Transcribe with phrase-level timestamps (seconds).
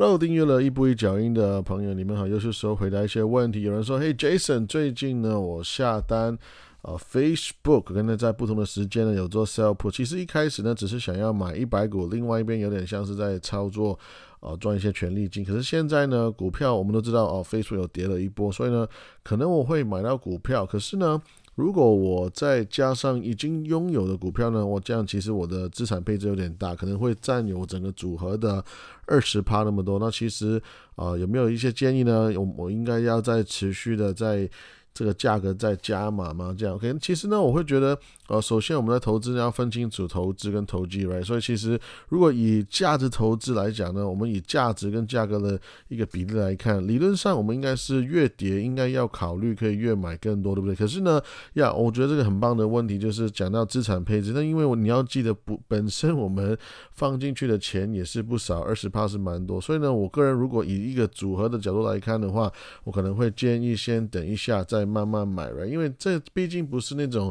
[0.00, 3.60] Hello，订阅了一步一脚印的朋友，你们好，又是时候回答一些问题。
[3.60, 6.38] 有人说，嘿，Jason，最近呢，我下单
[6.80, 9.90] 呃 Facebook，跟他在不同的时间呢有做 sell put。
[9.90, 13.98] 其实一开始呢，只是想要买一百股，另外一边有点像是在操作，
[14.40, 15.44] 呃，赚一些权利金。
[15.44, 18.88] 可是现在呢，股票我们都知道哦，Facebook 有跌了一波，所以呢，
[19.22, 20.64] 可能我会买到股票。
[20.64, 21.20] 可是呢，
[21.54, 28.64] 如果我再加上已经拥有的股票呢，我这样其实我的资产配置有点大，可能会占有整个组合的
[29.06, 29.98] 二十趴那么多。
[29.98, 30.60] 那其实
[30.96, 32.32] 啊，有没有一些建议呢？
[32.36, 34.48] 我我应该要再持续的在。
[34.92, 36.52] 这个价格再加码吗？
[36.58, 36.92] 这样 OK？
[37.00, 37.96] 其实呢，我会觉得，
[38.30, 41.24] 呃，首先我们的投资要分清楚投资跟投机，right？
[41.24, 50.74] 所以其实如果以价值投资来讲呢，我们以价值跟价格的一个比例来看，理论上我们应该是越跌应该要考虑可以越买更多，对不对？
[50.74, 56.58] 可是呢，呀，我觉得这个很棒的问题就是讲到资产配置，那因为你要记得不本身我们
[56.90, 62.50] 放进去的钱也是不少，二十趴是蛮多，所以呢，我个人如果以一个组合的角度来看的话，
[62.82, 64.80] 我可能会建议先等一下再。
[64.80, 65.66] 再慢慢买，right？
[65.66, 67.30] 因为这毕竟不是那种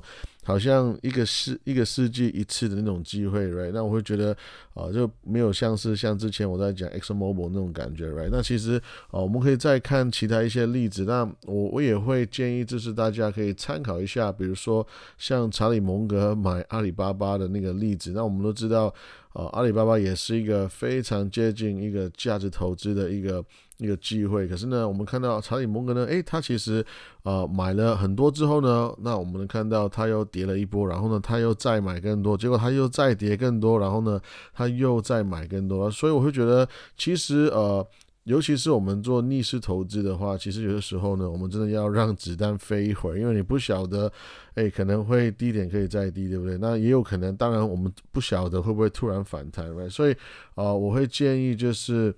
[0.49, 3.69] 好像一个世一个世纪一次的那种机会，right？
[3.71, 4.35] 那我会觉得
[4.73, 8.29] 啊，就没有像是像之前我在讲 Exxon Mobil 那种感觉，right？
[8.31, 14.85] 那其实啊，我们可以再看其他一些例子，那我我也会建议，就是大家可以参考一下，比如说
[15.19, 18.91] 像查理蒙格买阿里巴巴的那个例子，那我们都知道。
[19.33, 23.43] 呃，阿里巴巴也是一个非常接近一个价值投资的一个
[23.77, 24.47] 一个机会。
[24.47, 26.83] 可是呢，我们看到查理蒙格呢，诶，他其实
[27.23, 34.19] 呃买了很多之后呢，那我们能看到他又跌了一波，然后呢，他又再买更多，结果他又再跌更多，然后呢，
[34.53, 35.91] 他又再买更多。
[35.91, 37.85] 所以我会觉得，其实呃。
[38.23, 44.11] 尤其是我们做逆势投资的话，其实有的时候呢，我们真的要让子弹飞一会儿，因为你不晓得，
[44.55, 46.57] 哎，可能会低点可以再低，对不对？
[46.57, 49.89] 那也有可能，当然我们不晓得会不会突然反弹，right？
[49.89, 50.13] 所以
[50.55, 52.13] 啊，我会建议就是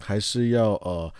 [0.00, 1.12] 还是要呃。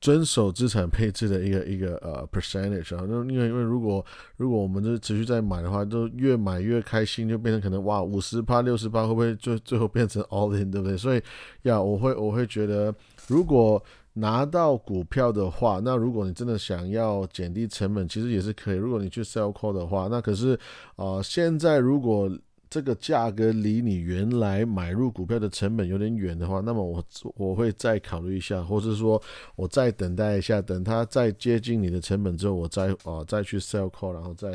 [0.00, 4.04] 遵守资产配置的一个一个呃 percentage 啊，那因为因为如果
[4.36, 10.96] 如果我们就持续在买的话，都越买越开心，就变成可能哇五十趴六十趴，会不会最最后变成 all in 对不对？
[10.96, 11.22] 所以
[11.62, 12.94] 呀，我会我会觉得，
[13.28, 13.82] 如果
[14.14, 18.76] 拿到股票的话，那如果你真的想要减低成本，其实也是可以。
[18.76, 20.58] 如果你去 sell call 的话，那可是
[20.96, 22.30] 啊，现在如果
[22.70, 27.04] 这个价格离你原来买入股票的成本有点远的话，那么我
[27.34, 29.20] 我会再考虑一下，或是说
[29.56, 34.52] 我再等待一下，等它再接近你的成本之后，我再啊再去 sell call，然后再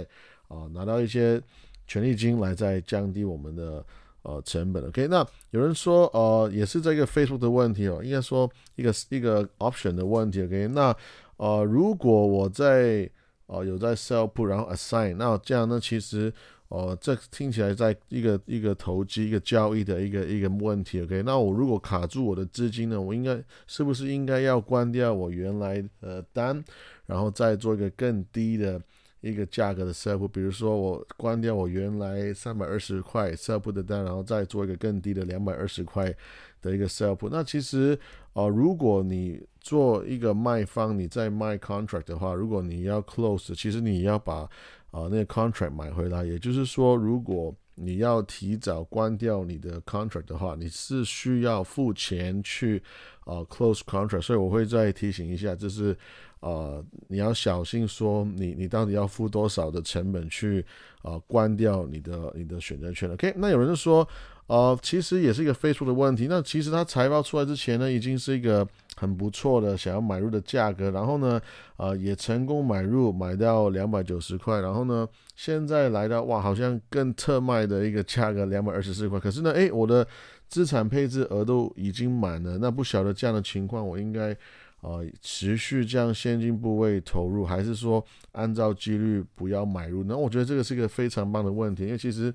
[0.47, 1.41] 啊拿到一些
[1.87, 3.85] 权利金来再降低我们的
[4.21, 4.87] 呃成本。
[4.87, 10.41] OK，那有人说呃也是这个 Facebook 的问题哦，应该说一个一个 option 的问题。
[10.43, 10.95] OK，那
[11.35, 13.09] 呃如果我在
[13.47, 16.33] 呃有在 sell put，然后 assign，那这样呢其实。
[16.69, 20.99] 哦，这听起来在一个一个投机、一个交易的一个一个问题。
[21.01, 22.99] OK，那我如果卡住我的资金呢？
[22.99, 26.63] 我应该是不是应该要关掉我原来的单，
[27.05, 28.81] 然后再做一个更低的
[29.21, 30.27] 一个价格的 sell？
[30.27, 36.13] 比如说我关掉我原来三百二十块 sell 的单，然后再做一个更低的两百二十块
[36.61, 37.15] 的一个 sell。
[37.29, 37.97] 那其实
[38.33, 44.49] 呃，如果你做一个卖方，你在卖 contract 的话，如果你要 close，其实你要把
[44.95, 52.81] 啊，那个 contract 买回来，也就是说，如果你要提早关掉你的 contract 的话，你是需要付钱去
[53.25, 54.22] 啊 close contract。
[54.22, 55.94] 所以我会再提醒一下，就是
[56.39, 60.66] 呃，你要小心说，你你到底要付多少的成本去
[61.01, 64.07] 啊关掉你的你的选择权？OK，那有人说，
[64.47, 66.27] 呃，其实也是一个飞速的问题。
[66.29, 68.66] 那其实它财报出来之前呢，已经是一个。
[68.95, 71.39] 很不错的，想要买入的价格，然后呢，
[71.78, 80.07] 呃，也成功买入，买到两百九十块，然后呢，现在来到哇，好像更特卖的一个价格两百二十四块，可是呢，诶，我的
[80.47, 84.35] 资产配置额度已经满了，那不晓得这样的情况，我应该
[84.81, 90.03] 呃持续将现金部位投入，还是说按照几率不要买入？
[90.03, 92.33] 那我觉得这个是一个非常棒的问题，因为其实。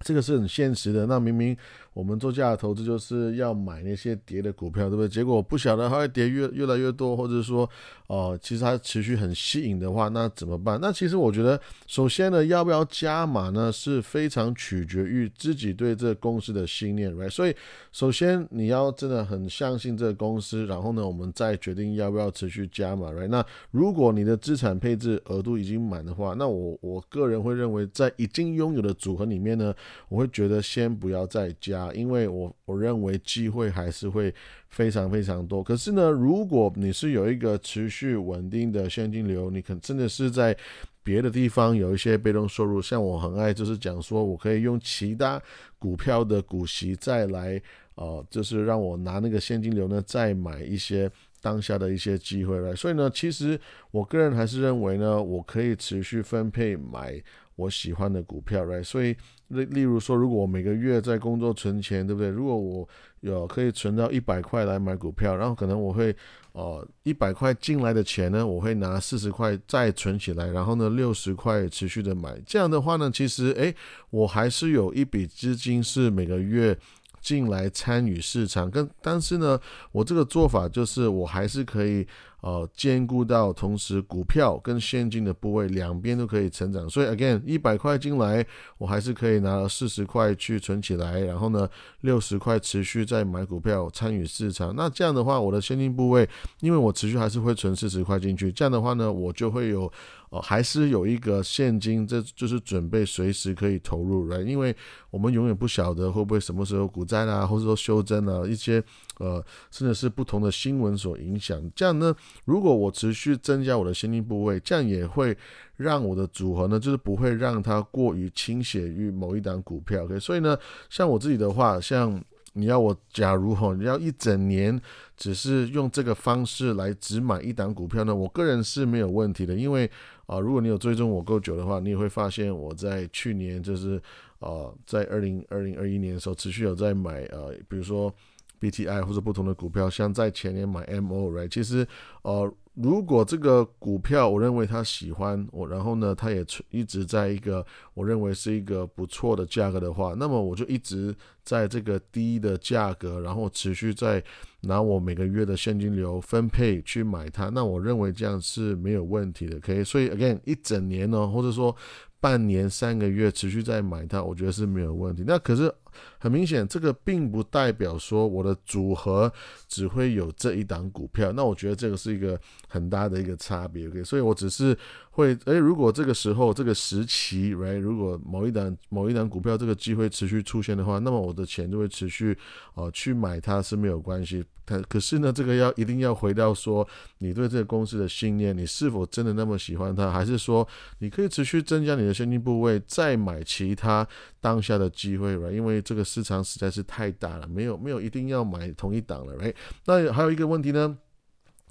[0.00, 1.06] 这个是很现实的。
[1.06, 1.56] 那明明
[1.94, 5.08] 我们做价值投资就是要买那些跌的股票，对不对？
[5.08, 7.68] 结果不晓得它会跌越越来越多，或者说，
[8.08, 10.78] 哦，其实它持续很吸引的话，那怎么办？
[10.82, 17.30] 那其实我觉得，首先呢，要不要加码呢，是非常取决于自己对这个公司的信念，right？
[17.30, 17.54] 所以，
[17.92, 23.28] 首先你要真的很相信这个公司，然后呢，我们再决定要不要持续加码，right？
[23.28, 29.72] 那如果你的资产配置额度已经满的话，那我我个人会认为，在已经拥有的组合里面呢。
[30.08, 34.34] 我会觉得先不要再加，啊因为我我认为机会还是会
[34.68, 35.62] 非常非常多。
[35.62, 40.56] 可是呢，如果你是有一个持续稳定的现金流，你可真的是在
[41.02, 42.80] 别的地方有一些被动收入。
[42.80, 45.40] 像我很爱就是讲说我可以用其他
[45.78, 47.60] 股票的股息再来
[47.96, 51.08] 呃，就是让我拿那个现金流呢，再买一些
[51.40, 52.74] 当下的一些机会来。
[52.74, 53.60] 所以呢，其实
[53.92, 57.22] 我个人还是认为呢，我可以持续分配买
[57.54, 58.82] 我喜欢的股票来。
[58.82, 59.14] 所以
[59.48, 62.28] 例例如说，如果我每个月在工作存钱，对不对？
[62.28, 62.88] 如果我
[63.20, 66.14] 有可以存到一百块来买股票，然后可能我会。
[66.52, 72.40] 哦，一百块进来的钱呢，我会拿四十块再存起来，然后呢，六十块持续的买。
[72.46, 73.74] 这样的话呢，其实诶，
[74.10, 76.78] 我还是有一笔资金是每个月。
[77.20, 79.58] 进来参与市场，跟但是呢，
[79.92, 82.06] 我这个做法就是我还是可以
[82.44, 88.46] 呃兼顾到同时股票跟现金的部位两边都可以成长，所以 again 一百块进来，
[88.76, 91.66] 我还是可以拿四十块去存起来，然后呢
[92.02, 94.74] 六十块持续再买股票参与市场。
[94.76, 96.28] 那这样的话，我的现金部位，
[96.60, 99.90] 因为我持续还是会存四十块进去，这样的话呢，我就会有。
[100.30, 104.74] 哦，还是有一个现金，这就是准备随时可以投入来，因为
[105.10, 108.82] 我们永远不晓得会不会什么时候股灾啦，或者说修正啊，一些
[109.18, 111.62] 呃，甚至是不同的新闻所影响。
[111.74, 112.14] 这样呢，
[112.44, 115.36] 如果我持续增加我的现金部位，这样也会
[115.76, 120.04] 让我的组合呢，就是不会让它过于倾斜于某一档股票。
[120.04, 120.58] OK，所以呢，
[120.88, 122.22] 像我自己的话，像。
[122.56, 124.80] 你要我，假如哈，你要一整年
[125.16, 128.14] 只是用这个方式来只买一档股票呢？
[128.14, 129.90] 我个人是没有问题的，因为
[130.26, 134.00] 啊，如果你有追踪我够久的话，你也会发现我在去年就是
[134.38, 138.14] 呃，在二零二零二一年的时候，持续有在买呃，比如说
[138.58, 141.48] B T I 或者不同的股票，像在前年买 M O，right？
[141.48, 141.86] 其实
[142.22, 142.52] 呃。
[142.76, 147.64] 如果这个股票我认为他喜欢我，然后呢，他也一直在一个
[147.94, 151.14] 我认为是一个不错的价格的话，那么我就一直
[151.44, 154.20] 在这个低的价格，然后持续在
[154.62, 157.48] 拿我每个月的现金流分配去买它。
[157.48, 159.60] 那我认为这样是没有问题的。
[159.60, 161.72] 可以，所以 again 一整年呢，或者说
[162.18, 165.22] 半年、三个月持续在买它，我觉得是没有问题。
[165.24, 165.72] 那可是。
[166.18, 169.32] 很明显，这个并不代表说我的组合
[169.68, 171.32] 只会有这一档股票。
[171.32, 172.38] 那我觉得这个是一个
[172.68, 173.88] 很大的一个差别。
[173.88, 174.76] OK，所以我只是
[175.10, 182.36] 会，诶，如果这个时候这个时期，right，如果某一档某一档股票这个机会持续出现的话，那么我的钱就会持续
[182.74, 184.44] 呃去买它是没有关系。
[184.66, 186.88] 它可是呢，这个要一定要回到说
[187.18, 190.66] 你对这个公司的信念，你是否真的那么喜欢它，还是说
[191.00, 194.08] 你可以持续增加你的现金部位，再买其他
[194.44, 199.54] 当下的机会了因为这个市场实在是太大了，没有没有一定要买同一档了，哎，
[199.86, 200.94] 那还有一个问题呢，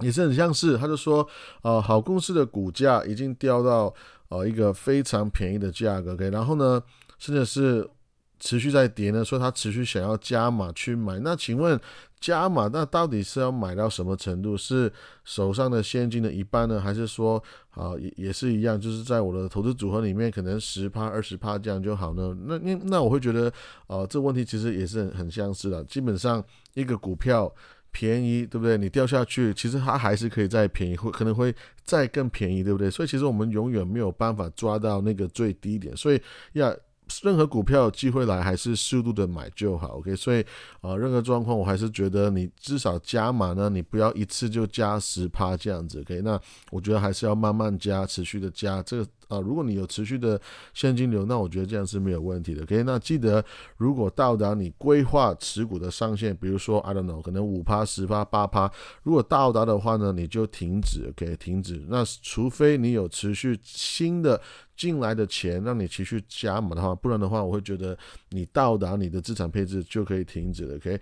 [0.00, 1.24] 也是很像是，他就说，
[1.62, 3.94] 呃，好公司的股价已经掉到
[4.28, 6.82] 呃一个非常便宜的价格，OK，然后呢，
[7.18, 7.88] 甚至是。
[8.40, 11.80] 持续在跌呢，说他持续想要加码去买，那请问
[12.24, 14.56] 加码那到底是要买到什么程度？
[14.56, 14.90] 是
[15.24, 17.42] 手上的现金的一半呢，还是说
[17.72, 22.34] 啊也也是一样，就是在我的投资组合里面可能十趴二十趴这样就好呢？
[22.46, 23.52] 那那那我会觉得
[23.88, 26.42] 啊这问题其实也是很很相似的，基本上
[26.72, 27.54] 一个股票
[27.92, 28.78] 便宜对不对？
[28.78, 31.54] 你掉下去，其实它还是可以再便宜，会可能会
[31.84, 32.90] 再更便宜对不对？
[32.90, 36.18] 所以其实我们永远没有办法抓到那个最低点，所以
[36.54, 36.74] 要。
[37.22, 39.98] 任何股票有机会来，还是适度的买就好。
[39.98, 40.44] OK，所以
[40.80, 46.00] 啊，任何状况我还是觉得你至少加码呢，你不要一次就加十趴这样子。
[46.00, 46.40] OK，那
[46.70, 49.06] 我觉得还是要慢慢加，持续的加这个。
[49.28, 50.40] 啊，如果你有持续的
[50.72, 52.62] 现金流，那我觉得这样是没有问题的。
[52.62, 53.44] OK，那记得
[53.76, 58.70] 如果到达你规划持股的上限，比如说 I don't know，可能五趴、十趴、八趴，
[59.02, 61.08] 如果到达的话呢，你就停止。
[61.08, 61.84] OK，停止。
[61.88, 64.40] 那除非你有持续新的
[64.76, 67.96] 进来的钱让你持续加码的话，不然的话，我会觉得
[68.30, 70.76] 你到达你的资产配置就可以停止了。
[70.76, 71.00] OK。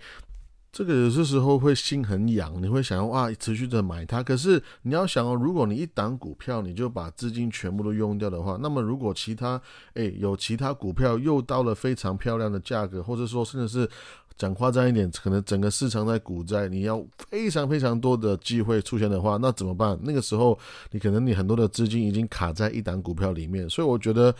[0.73, 4.23] 这个有些时候会心很痒，你会想要哇持续的买它。
[4.23, 9.61] 可是你要想哦，如果你一档股票你就把资金全部都用掉的话，那么如果其他
[9.93, 13.87] 哎有其他股票又到了非常漂亮的价格，或者说甚至是
[14.35, 19.95] 讲夸张一点，可能整个市场在股灾，你要非常非常多的机会出现的话，那怎么办？
[20.01, 20.57] 那个时候
[20.89, 24.33] 你可能你很多的资金已经卡在一档股票里面，所以我觉得。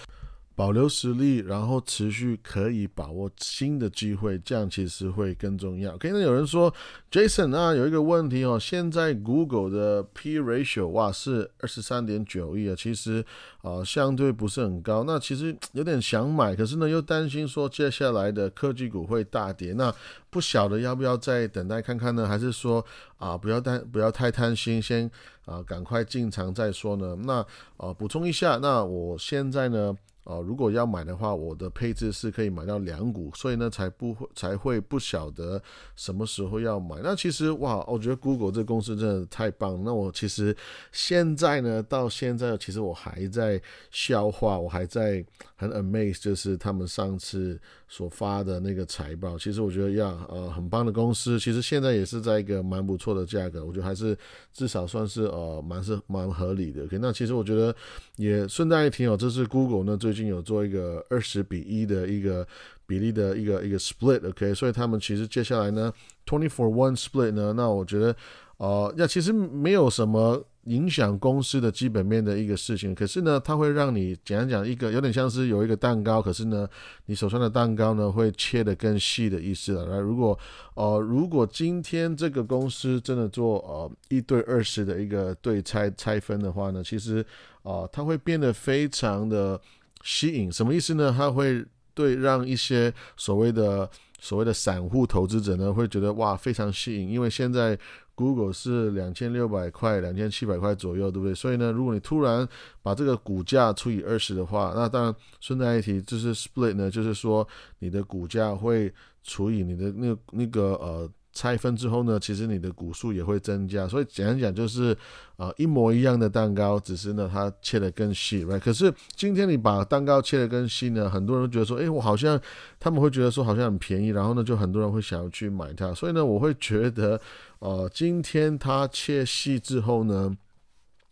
[0.56, 5.96] 保留实力，然后持续可以把握新的机会，这样其实会更重要。
[5.96, 6.72] OK，那有人说
[7.12, 13.26] ，Jason 啊，有一个问题哦，现在 Google 的 P ratio 哇是二十三点九亿啊，其实
[13.64, 15.04] 啊相对不是很高。
[15.06, 19.92] 那其实有点想买，可是呢又担心说接下来的科技股会大跌，那
[20.30, 22.28] 不晓得要不要再等待看看呢？
[22.28, 22.86] 还是说
[23.18, 25.10] 啊不要担不要太贪心，先
[25.46, 27.18] 啊赶快进场再说呢？
[27.24, 27.44] 那
[27.78, 29.98] 啊补充一下，那我现在呢？
[30.24, 35.62] 哦，如果要买的话，我的配置是可以买到两股，所以呢，才不会才会不晓得
[35.96, 36.98] 什么时候要买。
[37.04, 39.84] 那其实哇，我觉得 Google 这公司真的太棒。
[39.84, 40.56] 那我其实
[40.92, 43.62] 现在呢，到现在其实我还在
[43.92, 45.26] 消化，我还在
[45.56, 49.38] 很 amazed，就是他们上次所发的那个财报。
[49.38, 54.18] 其实我觉得呀，呃，很棒的公司，其实现在也是在一个蛮不错的价格，我觉得还是
[54.54, 56.84] 至少算是呃蛮是蛮合理的。
[56.86, 57.76] OK，那其实我觉得
[58.16, 62.48] 也顺带一提哦，这是 Google 呢最最近有做一个二十比一的一个
[62.86, 65.92] 比例的一个一个 split，OK，所以他们其实接下来呢
[66.24, 68.16] ，twenty four one split 呢，那我觉得，
[68.58, 76.70] 呃，那其实没有什么影响公司的基本面的一个事情，可是呢，它会让你简单讲一个有点像是有一个蛋糕，可是呢，
[77.08, 79.88] 你手上的蛋糕呢会切得更细的意思了。
[79.90, 80.38] 那如果，
[80.76, 87.26] 呃，如果今天这个公司真的做呃一对二十的一个对拆拆分的话呢，其实，
[87.64, 89.60] 啊，它会变得非常的。
[90.04, 91.12] 吸引什么意思呢？
[91.18, 97.76] 它会对让一些所谓的所谓的散户投资者呢，会觉得哇非常吸引，因为现在
[98.14, 101.34] Google 是两千六百块、两千七百块左右，对不对？
[101.34, 102.48] 所以呢，如果你突然
[102.84, 107.48] 把这个股价除以二十的话，那当然顺带一提，就是 split 呢，就是说
[107.80, 108.94] 你的股价会
[109.24, 111.10] 除以你的那那个呃。
[111.34, 114.96] 拆分之后呢，其实你的股数也会增加，所以简单讲就是，
[115.38, 118.60] 呃，一模一样的蛋糕，只是呢它切得更细，right？
[118.60, 122.40] 可是今天你把蛋糕切得更细呢，很多人觉得说，哎，我好像
[122.80, 127.20] 他们会觉得说好像很便宜，然后呢就很多人会想要去买它，所以呢我会觉得，
[127.58, 130.32] 呃，今天它切细之后呢，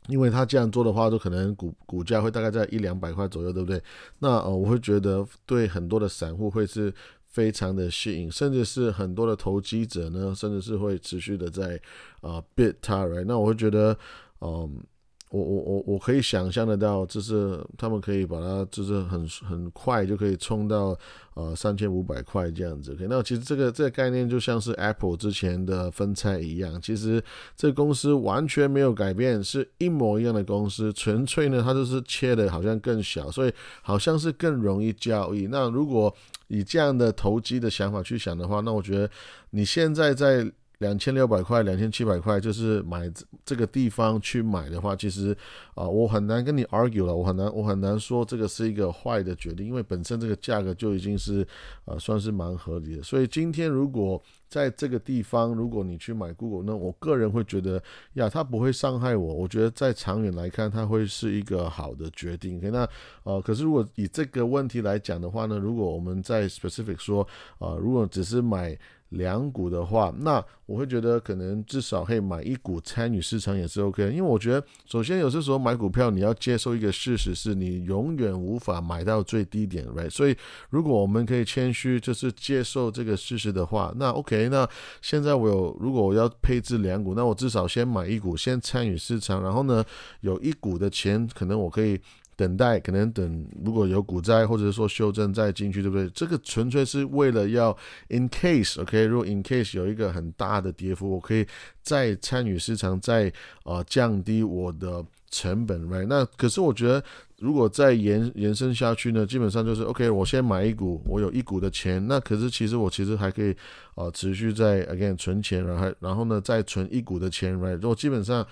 [0.08, 3.82] 因为它这样做的话，就可能股股价会大概在一两百块左右，对不对？
[4.20, 6.94] 那呃我会觉得对很多的散户会是。
[7.32, 11.82] 非常的吸引，甚至是很多的投机者呢，甚至是会持续的在
[12.22, 13.26] 啊 bid 它，right？
[13.26, 13.98] 那我会觉得，
[14.42, 14.84] 嗯。
[15.32, 20.94] 我我我我可以想象得到，就是他们可以把它，就是很很快就可以冲到
[21.36, 22.98] 呃三千五百块这样子。
[23.10, 27.24] 那其实这个这个概念就像是 Apple 之前的分拆一样，其实
[27.56, 35.48] 这公司完全没有改变，是一模一样的公司，纯粹呢它就是切的好像更小，所以好像是更容易交易。
[35.48, 36.14] 那如果
[36.50, 39.10] 以这样的投机的想法去想的话，那我觉得
[39.52, 40.52] 你现在在。
[40.82, 43.10] 两千六百块，两千七百块，就是买
[43.46, 45.36] 这个地方去买的话，其实
[45.76, 51.48] 啊，我很难跟你 argue 了，我很难，我很难说这个是一个坏的决定，因为本身这个价格就已经是
[51.86, 53.04] 啊，算是蛮合理的。
[53.04, 54.20] 所以今天如果
[54.50, 57.82] 在这个地方，如果你去买 Google，那我个人会觉得
[58.14, 59.34] 呀，它不会伤害我。
[59.36, 62.60] 我觉得在长远来看，它会是一个好的决定。
[62.72, 62.90] 那
[63.24, 67.22] 呃，可是如果以这个问题来讲的话呢，如果我们在 specific 说
[67.60, 68.76] 啊，如果只是买。
[69.12, 80.10] 两股的话，那我会觉得可能至少可以买一股参与市场也是 OK，因为我觉得首先有些时候买股票你要接受一个事实是你永远无法买到最低点，right？
[80.10, 80.36] 所以
[80.70, 84.68] 如果我们可以谦虚，就是接受这个事实的话，那 OK，那
[85.02, 89.84] 现在我有如果我要配置两股，那我至少先买一股，先参与市场，然后呢
[90.22, 92.00] 有一股的钱，可能我可以。
[92.42, 96.10] 等待可能等，如果有股灾或者说修正再进去，对不对？
[96.10, 99.06] 这个纯粹是为了要 in case，OK？
[99.06, 101.46] 如果 in case 有一个很大的跌幅，我可以
[101.84, 103.32] 再参与市场，再
[103.64, 106.08] 呃降低我的成本，right？
[106.08, 107.04] 那可是我觉得，
[107.38, 113.56] 如果再延延伸下去呢，基本上就是 OK，我先买一股，我有一股的钱，那可是其实我其实还可以
[113.94, 117.76] 呃持续在 again 存钱，然后然后呢再存一股的钱，right？
[117.76, 118.44] 如果基本上。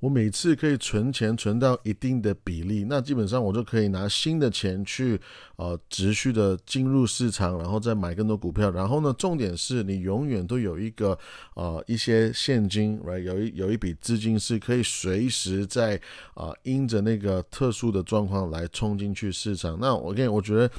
[0.00, 5.20] 我每次可以存钱存到一定的比例，那基本上我就可以拿新的钱去
[5.56, 8.70] 呃持续的进入市场，然后再买更多股票。
[8.70, 11.16] 然后呢，重点是你永远都有一个
[11.54, 13.20] 呃一些现金，right？
[13.20, 16.00] 有一有一笔资金是可以随时在
[16.34, 19.78] 啊因着那个特殊的状况来冲进去市场。
[19.80, 20.70] 那我跟我觉得。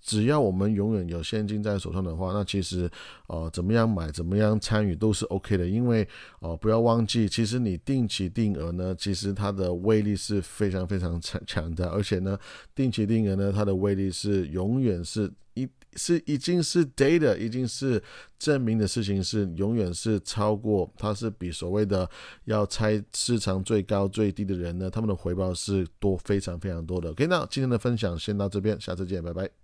[0.00, 2.90] 只要我们永远有现金在手上的话，那其实，
[3.26, 5.66] 呃，怎么样买，怎么样参与都是 OK 的。
[5.66, 6.06] 因为，
[6.40, 11.88] 呃，不要忘记，其实你定期定额呢，其实它的威力是非常非常强强的。
[11.90, 12.38] 而且呢，
[12.74, 18.00] 定期定额呢，它的威力是永远是一是已经是 data，已经是
[18.38, 22.08] 证明的事情，是永远是超过，它是比所谓的
[22.44, 27.10] 要猜市场最高最低的人呢，他们的回报是多非常非常多的。
[27.10, 29.58] OK，那今天的分享先到这边，下次见，拜拜。